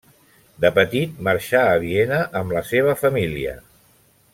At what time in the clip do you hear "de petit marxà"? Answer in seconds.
0.63-1.61